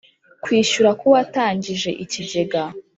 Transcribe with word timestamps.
Kwishyura 0.43 0.89
K 0.99 1.01
Uwatangije 1.07 1.89
Ikigega 2.03 2.61